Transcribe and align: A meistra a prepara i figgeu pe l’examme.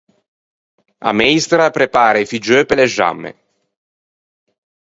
A 1.09 1.11
meistra 1.19 1.61
a 1.65 1.73
prepara 1.77 2.23
i 2.23 2.29
figgeu 2.31 2.63
pe 2.67 2.75
l’examme. 2.79 3.31